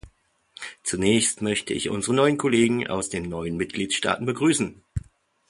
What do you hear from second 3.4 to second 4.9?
Mitgliedstaaten begrüßen.